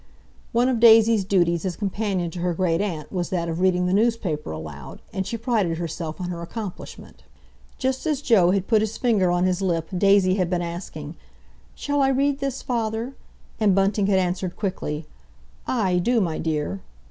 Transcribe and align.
One 0.51 0.67
of 0.67 0.79
Daisy's 0.79 1.23
duties 1.23 1.63
as 1.63 1.75
companion 1.75 2.31
to 2.31 2.39
her 2.39 2.55
great 2.55 2.81
aunt 2.81 3.11
was 3.11 3.29
that 3.29 3.47
of 3.47 3.59
reading 3.59 3.85
the 3.85 3.93
newspaper 3.93 4.49
aloud, 4.49 4.99
and 5.13 5.27
she 5.27 5.37
prided 5.37 5.77
herself 5.77 6.19
on 6.19 6.29
her 6.29 6.41
accomplishment. 6.41 7.21
Just 7.77 8.07
as 8.07 8.19
Joe 8.19 8.49
had 8.49 8.65
put 8.65 8.81
his 8.81 8.97
finger 8.97 9.29
on 9.29 9.43
his 9.43 9.61
lip 9.61 9.89
Daisy 9.95 10.37
had 10.37 10.49
been 10.49 10.63
asking, 10.63 11.17
"Shall 11.75 12.01
I 12.01 12.07
read 12.09 12.39
this, 12.39 12.63
father?" 12.63 13.13
And 13.59 13.75
Bunting 13.75 14.07
had 14.07 14.17
answered 14.17 14.55
quickly, 14.55 15.05
"Aye, 15.67 15.99
do, 15.99 16.19
my 16.19 16.39
dear." 16.39 16.81